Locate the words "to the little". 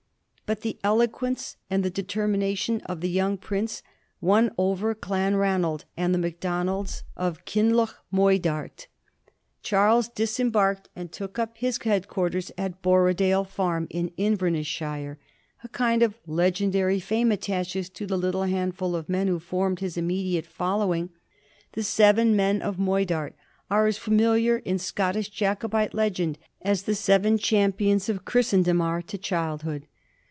17.91-18.43